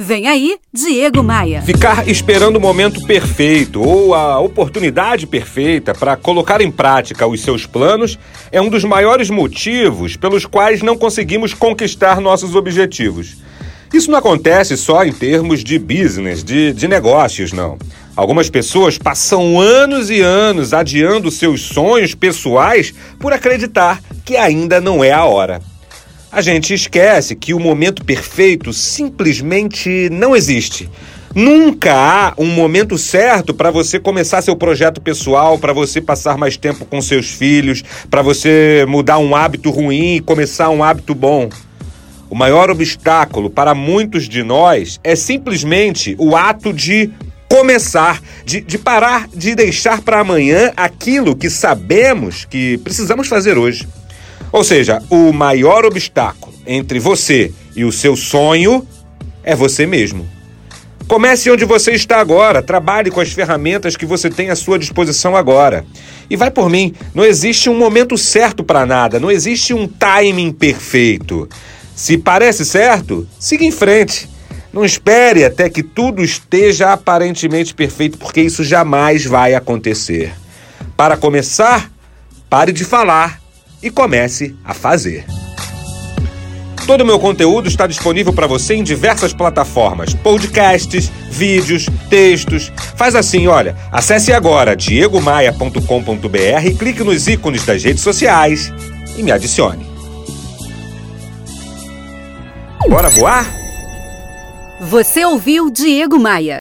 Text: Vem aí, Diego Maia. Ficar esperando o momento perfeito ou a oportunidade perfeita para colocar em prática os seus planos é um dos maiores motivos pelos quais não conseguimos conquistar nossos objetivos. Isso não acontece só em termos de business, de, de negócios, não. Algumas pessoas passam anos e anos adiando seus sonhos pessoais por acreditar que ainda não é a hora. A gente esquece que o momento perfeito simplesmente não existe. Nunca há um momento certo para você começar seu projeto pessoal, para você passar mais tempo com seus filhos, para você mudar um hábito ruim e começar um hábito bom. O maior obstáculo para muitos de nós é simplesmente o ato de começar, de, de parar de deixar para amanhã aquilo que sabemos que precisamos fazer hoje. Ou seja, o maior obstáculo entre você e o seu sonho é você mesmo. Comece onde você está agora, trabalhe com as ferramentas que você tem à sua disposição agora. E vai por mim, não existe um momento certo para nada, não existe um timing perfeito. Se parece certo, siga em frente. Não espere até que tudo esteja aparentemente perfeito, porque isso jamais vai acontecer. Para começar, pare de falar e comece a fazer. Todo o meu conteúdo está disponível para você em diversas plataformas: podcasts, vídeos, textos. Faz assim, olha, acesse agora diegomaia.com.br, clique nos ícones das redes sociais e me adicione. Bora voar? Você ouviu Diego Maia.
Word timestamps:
Vem 0.00 0.28
aí, 0.28 0.56
Diego 0.72 1.24
Maia. 1.24 1.60
Ficar 1.62 2.06
esperando 2.06 2.54
o 2.54 2.60
momento 2.60 3.04
perfeito 3.04 3.82
ou 3.82 4.14
a 4.14 4.38
oportunidade 4.38 5.26
perfeita 5.26 5.92
para 5.92 6.16
colocar 6.16 6.60
em 6.60 6.70
prática 6.70 7.26
os 7.26 7.40
seus 7.40 7.66
planos 7.66 8.16
é 8.52 8.62
um 8.62 8.68
dos 8.68 8.84
maiores 8.84 9.28
motivos 9.28 10.16
pelos 10.16 10.46
quais 10.46 10.82
não 10.82 10.96
conseguimos 10.96 11.52
conquistar 11.52 12.20
nossos 12.20 12.54
objetivos. 12.54 13.38
Isso 13.92 14.08
não 14.08 14.20
acontece 14.20 14.76
só 14.76 15.04
em 15.04 15.12
termos 15.12 15.64
de 15.64 15.80
business, 15.80 16.44
de, 16.44 16.72
de 16.72 16.86
negócios, 16.86 17.52
não. 17.52 17.76
Algumas 18.14 18.48
pessoas 18.48 18.98
passam 18.98 19.58
anos 19.58 20.10
e 20.10 20.20
anos 20.20 20.72
adiando 20.72 21.28
seus 21.28 21.62
sonhos 21.62 22.14
pessoais 22.14 22.94
por 23.18 23.32
acreditar 23.32 24.00
que 24.24 24.36
ainda 24.36 24.80
não 24.80 25.02
é 25.02 25.10
a 25.10 25.24
hora. 25.24 25.60
A 26.30 26.42
gente 26.42 26.74
esquece 26.74 27.34
que 27.34 27.54
o 27.54 27.58
momento 27.58 28.04
perfeito 28.04 28.70
simplesmente 28.70 30.10
não 30.10 30.36
existe. 30.36 30.88
Nunca 31.34 31.94
há 31.94 32.34
um 32.36 32.46
momento 32.46 32.98
certo 32.98 33.54
para 33.54 33.70
você 33.70 33.98
começar 33.98 34.42
seu 34.42 34.54
projeto 34.54 35.00
pessoal, 35.00 35.58
para 35.58 35.72
você 35.72 36.02
passar 36.02 36.36
mais 36.36 36.58
tempo 36.58 36.84
com 36.84 37.00
seus 37.00 37.30
filhos, 37.30 37.82
para 38.10 38.20
você 38.20 38.84
mudar 38.86 39.16
um 39.16 39.34
hábito 39.34 39.70
ruim 39.70 40.16
e 40.16 40.20
começar 40.20 40.68
um 40.68 40.84
hábito 40.84 41.14
bom. 41.14 41.48
O 42.28 42.34
maior 42.34 42.70
obstáculo 42.70 43.48
para 43.48 43.74
muitos 43.74 44.28
de 44.28 44.42
nós 44.42 45.00
é 45.02 45.16
simplesmente 45.16 46.14
o 46.18 46.36
ato 46.36 46.74
de 46.74 47.10
começar, 47.48 48.20
de, 48.44 48.60
de 48.60 48.76
parar 48.76 49.28
de 49.34 49.54
deixar 49.54 50.02
para 50.02 50.20
amanhã 50.20 50.72
aquilo 50.76 51.34
que 51.34 51.48
sabemos 51.48 52.44
que 52.44 52.76
precisamos 52.78 53.28
fazer 53.28 53.56
hoje. 53.56 53.88
Ou 54.50 54.64
seja, 54.64 55.02
o 55.10 55.32
maior 55.32 55.84
obstáculo 55.84 56.54
entre 56.66 56.98
você 56.98 57.52
e 57.74 57.84
o 57.84 57.92
seu 57.92 58.16
sonho 58.16 58.86
é 59.42 59.54
você 59.54 59.86
mesmo. 59.86 60.28
Comece 61.06 61.50
onde 61.50 61.64
você 61.64 61.92
está 61.92 62.20
agora, 62.20 62.62
trabalhe 62.62 63.10
com 63.10 63.18
as 63.18 63.32
ferramentas 63.32 63.96
que 63.96 64.04
você 64.04 64.28
tem 64.28 64.50
à 64.50 64.56
sua 64.56 64.78
disposição 64.78 65.34
agora. 65.34 65.86
E 66.28 66.36
vai 66.36 66.50
por 66.50 66.68
mim, 66.68 66.94
não 67.14 67.24
existe 67.24 67.70
um 67.70 67.78
momento 67.78 68.18
certo 68.18 68.62
para 68.62 68.84
nada, 68.84 69.18
não 69.18 69.30
existe 69.30 69.72
um 69.72 69.88
timing 69.88 70.52
perfeito. 70.52 71.48
Se 71.96 72.18
parece 72.18 72.64
certo, 72.64 73.26
siga 73.38 73.64
em 73.64 73.70
frente. 73.70 74.28
Não 74.70 74.84
espere 74.84 75.46
até 75.46 75.70
que 75.70 75.82
tudo 75.82 76.22
esteja 76.22 76.92
aparentemente 76.92 77.74
perfeito, 77.74 78.18
porque 78.18 78.42
isso 78.42 78.62
jamais 78.62 79.24
vai 79.24 79.54
acontecer. 79.54 80.34
Para 80.94 81.16
começar, 81.16 81.90
pare 82.50 82.70
de 82.70 82.84
falar 82.84 83.37
e 83.82 83.90
comece 83.90 84.54
a 84.64 84.74
fazer. 84.74 85.24
Todo 86.86 87.02
o 87.02 87.06
meu 87.06 87.18
conteúdo 87.18 87.68
está 87.68 87.86
disponível 87.86 88.32
para 88.32 88.46
você 88.46 88.74
em 88.74 88.82
diversas 88.82 89.34
plataformas: 89.34 90.14
podcasts, 90.14 91.12
vídeos, 91.30 91.86
textos. 92.08 92.72
Faz 92.96 93.14
assim, 93.14 93.46
olha, 93.46 93.76
acesse 93.92 94.32
agora 94.32 94.74
diegomaia.com.br, 94.74 96.78
clique 96.78 97.04
nos 97.04 97.28
ícones 97.28 97.66
das 97.66 97.84
redes 97.84 98.02
sociais 98.02 98.72
e 99.16 99.22
me 99.22 99.30
adicione. 99.30 99.86
Bora 102.88 103.10
voar? 103.10 103.46
Você 104.80 105.26
ouviu 105.26 105.70
Diego 105.70 106.18
Maia. 106.18 106.56